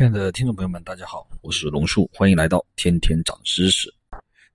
[0.00, 3.92] 亲爱的听众朋友们，大家好，我是龙叔，欢迎来到天天长知识。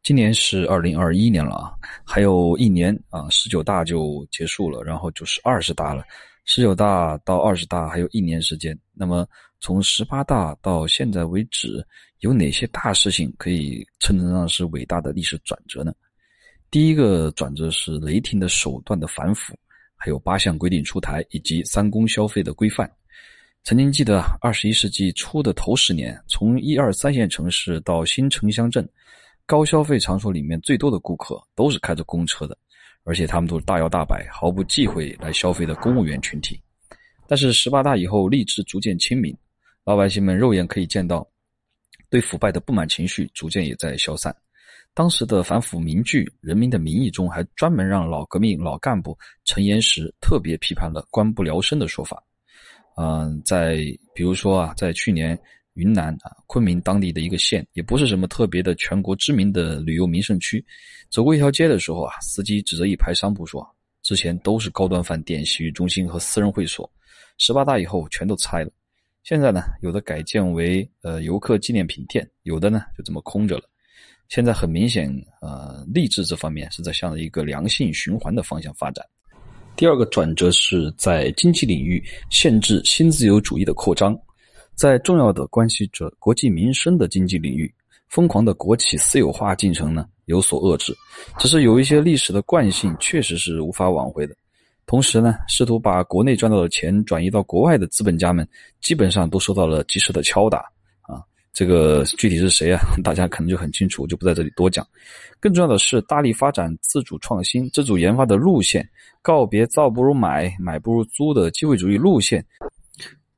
[0.01, 1.71] 今年是二零二一年了啊，
[2.03, 6.03] 还有一年啊，十九大就结束了，然后就是二十大了。
[6.45, 9.23] 十九大到二十大还有一年时间，那么
[9.59, 11.85] 从十八大到现在为止，
[12.21, 15.93] 有哪些大事情可以称得上是伟大的历史转折呢？
[16.71, 19.55] 第一个转折是雷霆的手段的反腐，
[19.95, 22.91] 还有八项规定出台，以及三公消费的规范。
[23.65, 28.87] 曾经记得二十一世纪初的头十年，从一二三线城市到新城乡镇，
[29.47, 32.55] 高消费场所里面最多的顾客都是开着公车的，
[33.05, 36.61] 而且他们都是大摇大摆、毫不忌讳来消费的公务员群体。
[37.25, 39.35] 但是十八大以后，吏治逐渐亲民，
[39.83, 41.27] 老百姓们肉眼可以见到，
[42.07, 44.35] 对腐败的不满情绪逐渐也在消散。
[44.93, 52.23] 当时的反腐名句《人民的名义》中，还专门让老革命老干部陈岩石特别批判了“官不聊生”的说法。
[52.95, 53.77] 嗯，在
[54.13, 55.37] 比如说啊，在去年
[55.73, 60.65] 云南啊昆明当地的一个县，也不是什么特别的全国知名的旅游名胜区，
[61.09, 63.67] 走过一条街的时候啊，司机指着一排商铺说
[64.01, 66.89] ：“之前都是高端饭店、洗浴中心和私人会所，
[67.37, 68.71] 十八大以后全都拆了。
[69.23, 73.63] 现在呢，有的改建为呃游客纪念品店，有的呢就这么空着了。
[74.29, 79.05] 现在很明显，呃，励志这方面是在向着一个良性循环的方向发展。”
[79.77, 84.17] 第二个转折是在经济领域限制新自由主义的扩张，
[84.73, 87.73] 在重要的关系着国计民生的经济领域，
[88.07, 90.95] 疯狂的国企私有化进程呢有所遏制。
[91.37, 94.33] 只是有一些历史的惯性确实是无法挽回的。
[94.85, 98.47] 同时呢，试图把国内赚到的钱转移到国外的资本家们，
[98.81, 100.63] 基本上都受到了及时的敲打。
[101.55, 102.81] 这个具体是谁啊？
[103.01, 104.85] 大家可能就很清楚，我就不在这里多讲。
[105.39, 108.85] 更重要的是，大力发展自主创新、自主研发的路线，
[109.21, 112.45] 告别造不如买、买不如租的机会主义路线。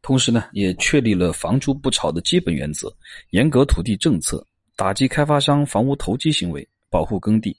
[0.02, 2.92] 同时呢，也确立了房住不炒的基本原则，
[3.30, 4.44] 严格土地政策，
[4.76, 7.56] 打击开发商房屋投机行为，保护耕地。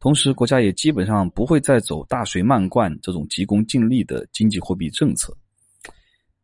[0.00, 5.36] 同时，国家也基本上不会再走大水漫灌这种急功近利的经济货币政策。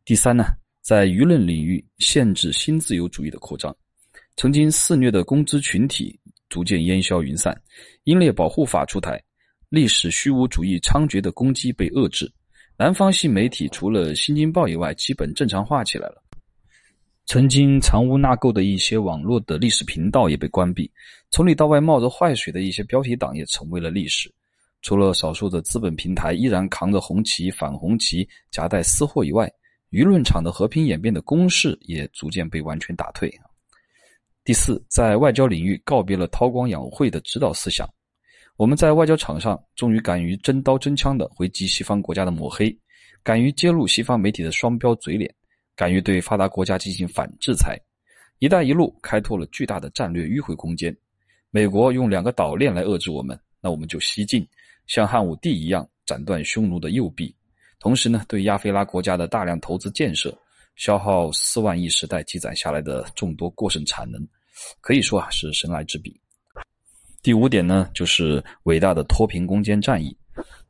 [0.04, 0.44] 第三呢？
[0.84, 3.74] 在舆论领域限制新自由主义的扩张，
[4.36, 7.58] 曾经肆虐的工资群体逐渐烟消云散，
[8.02, 9.18] 英烈保护法出台，
[9.70, 12.30] 历史虚无主义猖獗的攻击被遏制，
[12.76, 16.22] 南方系媒体除了《新京报》以外，基本正常化起来了。
[17.24, 20.92] 曾经藏污纳垢的一些网络的历史频道也被关闭，
[21.30, 24.30] 从里到外冒着坏水的一些标题党也成为了历史。
[24.82, 29.50] 除了少数的资本平台依然扛着红旗反红旗，夹带私货以外，
[29.94, 33.32] 舆论场的和平演变的攻势也逐渐被完全打退。
[34.42, 37.88] 第四，在外交领域告别了韬光养晦的指导思想，
[38.56, 42.76] 我们在外交场上终于敢于真刀真枪的回击西方国家的抹黑，
[43.22, 45.32] 敢于揭露西方媒体的双标嘴脸，
[45.76, 47.78] 敢于对发达国家进行反制裁。
[48.40, 50.94] 一带一路开拓了巨大的战略迂回空间。
[51.50, 54.44] 美国用两个岛链来遏制我们，那我们就西进，
[54.88, 57.32] 像汉武帝一样斩断匈奴的右臂。
[57.78, 60.36] 同时呢，对亚非拉国家的大量投资建设，
[60.76, 64.26] 消耗四万亿时代积攒下来的众多过剩产能，
[64.80, 66.18] 可以说啊是神来之笔。
[67.22, 70.16] 第五点呢，就是伟大的脱贫攻坚战役，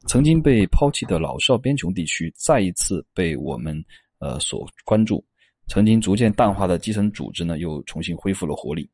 [0.07, 3.85] 曾经被抛弃的老少边穷地区再一次被我们
[4.19, 5.25] 呃所关注，
[5.69, 8.89] 曾经逐渐淡化的基层组织呢又重新恢复了活力。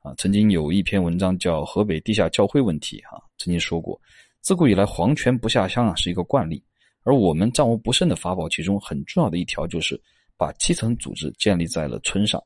[0.00, 3.98] 啊，曾经有一篇文章叫《河北地下教会问题》哈，曾经说过，
[4.42, 6.62] 自古以来皇权不下乡啊是一个惯例。
[7.04, 10.00] 而我们战无不胜的法宝，其中很重要的一条就是
[10.36, 12.42] 把基层组织建立在了村上。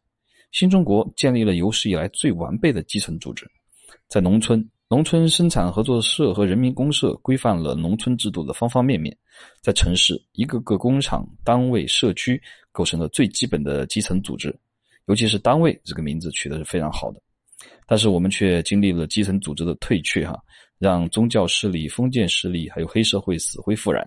[0.53, 3.47] 新中国建立了有史以来最完备的基层组织，
[4.09, 9.15] 在农村，农村生产合作社和人民公社规范了农村制度的方方面面；
[9.63, 12.41] 在城市，一个个工厂、单位、社区
[12.73, 14.55] 构成了最基本的基层组织。
[15.07, 17.21] 尤其是“单位”这个名字取得是非常好的。
[17.87, 20.39] 但是我们却经历了基层组织的退却，哈，
[20.79, 24.07] 让宗教势力、封建势力还有黑社会死灰复燃。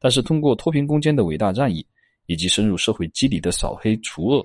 [0.00, 1.84] 但是，通过脱贫攻坚的伟大战役，
[2.26, 4.42] 以及深入社会基底的扫黑除恶，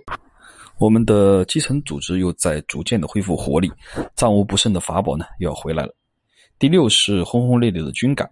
[0.78, 3.72] 我们的基层组织又在逐渐的恢复活力，
[4.16, 5.96] 战无不胜的法宝呢又要回来了。
[6.60, 8.30] 第六是轰轰烈烈的军改，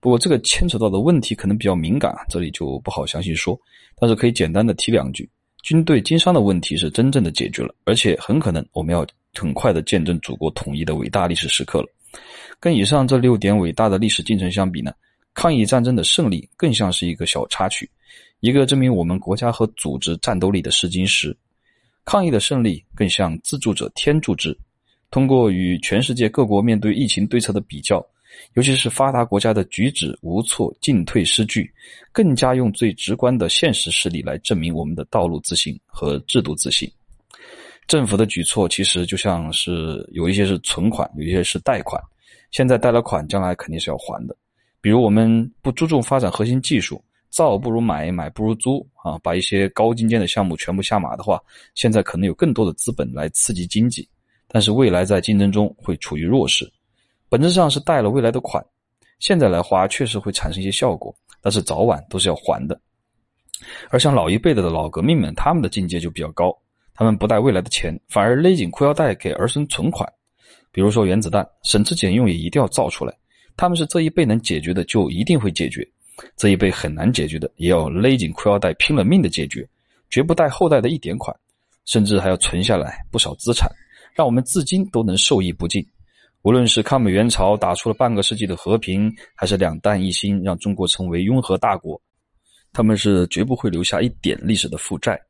[0.00, 3.58] 不过这个牵扯到的问题可能比较敏感，这里就不好详细说。
[3.98, 5.26] 但是可以简单的提两句：
[5.62, 11.88] 军队经商的问题是真正的解决了，而且很可能我们要很快的见证祖国统一的伟大历史时刻了。
[12.60, 14.92] 跟以上这六点伟大的历史进程相比呢？
[15.36, 17.88] 抗疫战争的胜利更像是一个小插曲，
[18.40, 21.36] 一个证明我们国家和组织战斗力的试金石。
[22.06, 24.56] 抗疫的胜利更像自助者天助之。
[25.10, 28.04] 通过与全世界各国面对疫情对策的比较，
[28.54, 31.70] 尤其是发达国家的举止无措、进退失据，
[32.12, 36.90] 更加用最直观的现实实例来证明我们的道路自信和制度自信。
[37.86, 42.02] 政府的举措其实就像是有一些是存款，有一些是贷款。
[42.52, 44.34] 现在贷了款，将来肯定是要还的。
[44.86, 51.42] 比如我们不注重发展核心技术，造不如买，买不如租啊，把一些高精尖的项目全部下马的话，
[51.74, 54.08] 现在可能有更多的资本来刺激经济，
[54.46, 56.72] 但是未来在竞争中会处于弱势。
[57.28, 58.64] 本质上是贷了未来的款，
[59.18, 61.12] 现在来花确实会产生一些效果，
[61.42, 62.80] 但是早晚都是要还的。
[63.90, 66.56] 而像老一辈的老革命们，他们的境界就比较高，
[66.94, 70.08] 他们不贷未来的钱，反而勒紧裤腰带给儿孙存款。
[70.70, 73.12] 比如说原子弹，省吃俭用也一定要造出来。
[73.56, 75.82] 他们是这一辈能解决的，就一定会解决；
[76.36, 79.66] 这一辈很难解决的，也要勒紧裤腰带拼了命的解决，
[80.10, 81.34] 绝不贷后代的一点款，
[81.86, 83.70] 甚至还要存下来不少资产，
[84.14, 85.84] 让我们至今都能受益不尽。
[86.42, 92.00] 无论是抗美援朝打出了半个世纪的和平，还是两弹一星让中国成为拥核大国，
[92.72, 95.20] 他们是绝不会留下一点历史的负债。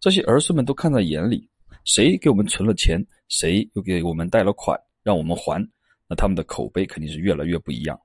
[0.00, 1.46] 这些儿孙们都看在眼里，
[1.84, 5.62] 谁给我们存了钱，谁又给我们贷了款，让我们还，
[6.12, 7.98] 那他们的口碑肯定是越来越不一样。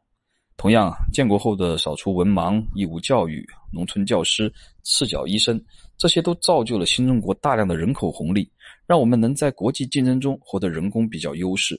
[0.55, 4.49] 同样，建国后的扫除文盲、义务教育、农村教师、
[4.83, 5.61] 赤脚医生，
[5.97, 8.49] 这些都造就了新中国大量的人口红利，
[8.85, 11.77] 让我们能在国际竞争中获得人工比较优势。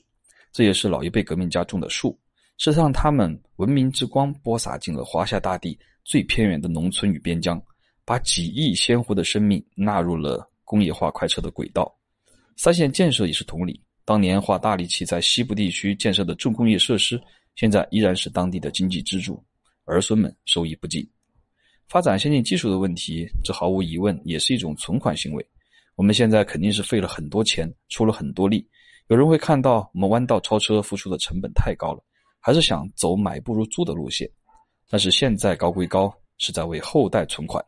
[0.51, 2.15] 这也是老一辈革命家种的树，
[2.59, 7.59] 是让他们文明之光播撒进了华夏大地最偏远的农村与边疆，
[8.05, 11.91] 把几亿鲜活的生命纳入了工业化快车的轨道。
[12.55, 17.21] 三线建设也是同理，当年花大力气在西部地区建设的重工业设施，
[17.55, 19.39] 现在依然是当地的经济支柱，
[19.85, 21.07] 儿孙们受益不尽。
[21.87, 25.47] 发展先进技术的问题，这毫无疑问也是一种存款行为。
[25.95, 28.67] 我们现在肯定是费了很多钱，出了很多力。
[29.09, 32.03] 有人会看到我们弯道超车付出的成本太高了，
[32.39, 34.27] 还是想走买不如租的路线。
[34.89, 37.63] 但是现在高归高，是在为后代存款，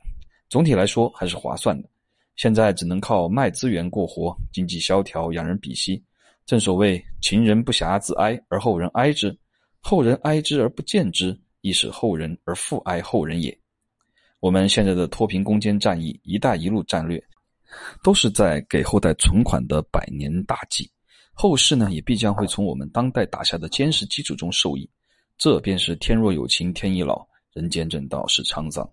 [0.49, 1.89] 总体来说还是划算的。
[2.35, 6.03] 现在只能靠卖资源过活，经济萧条，仰人鼻息。
[6.45, 9.29] 正所谓秦人不暇自哀，而后人哀之；
[9.79, 13.57] 后人哀之而不见之，亦是后人而复哀后人也。
[14.39, 17.23] 我们现在的脱贫攻坚战役、一带一路战略，
[18.03, 20.89] 都是在给后代存款的百年大计。
[21.33, 24.89] 后世呢，也必将会从我们当代打下的坚实基础中受益。
[25.37, 28.87] 这便是天若有情天亦老，人间正道是沧桑。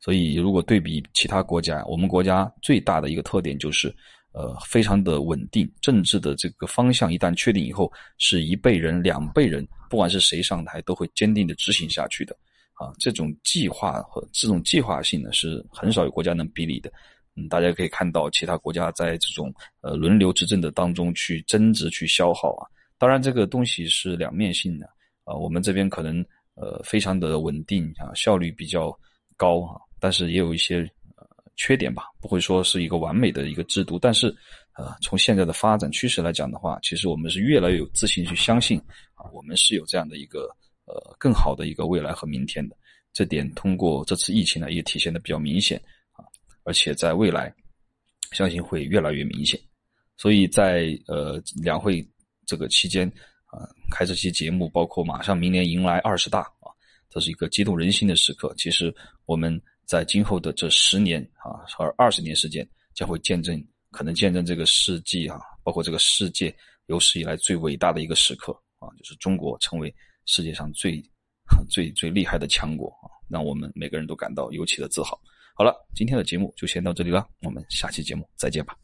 [0.00, 3.94] 所以，如果对比其他国家，我们国家最大的一个特点就是，
[4.34, 5.70] 呃，非常的稳定。
[5.80, 12.36] 政治的这个方向一旦确定以后，是一辈人、两辈人，不管是谁上台，都会坚定的执行下去的。
[12.74, 16.92] 啊，这种计划和这种计划性呢，是很少有国家能比拟的。
[17.36, 22.66] 嗯，大家可以看到，其他国家在这种呃轮流执政的当中去增值、去消耗啊。
[22.98, 24.86] 当然，这个东西是两面性的
[25.22, 25.34] 啊。
[25.34, 26.24] 我们这边可能
[26.56, 28.92] 呃非常的稳定啊，效率比较
[29.36, 30.90] 高啊，但是也有一些
[31.56, 33.98] 缺点吧，不会说是一个完美的一个制度。
[33.98, 34.34] 但是
[34.76, 38.78] 呃，从现在的发展趋势来讲的话，其实我们是越来越有自信去相信
[39.14, 40.48] 啊，我们是有这样的一个
[40.84, 42.76] 呃更好的一个未来和明天的。
[43.12, 45.80] 这点通过这次疫情呢，也体现的比较明显
[46.12, 46.26] 啊。
[46.64, 47.54] 而且在未来，
[48.32, 49.60] 相信会越来越明显。
[50.16, 52.04] 所以在呃两会
[52.44, 53.06] 这个期间
[53.46, 53.62] 啊，
[53.92, 56.74] 开这期节目，包括马上明年迎来二十大啊，
[57.08, 58.52] 这是一个激动人心的时刻。
[58.56, 58.92] 其实
[59.26, 66.54] 我们在今后的这十年啊和二十年时间，将会见证，可能见证这个世纪啊，包括这个世界
[66.86, 69.94] 有史以来最伟大的一个时刻啊，就是中国成为
[70.26, 71.02] 世界上最
[71.68, 75.20] 最最厉害的强国啊，让我们每个人都感到尤其的自豪。
[75.54, 78.76] 好了，今天的节目就先到这里了，我们下期节目再见吧。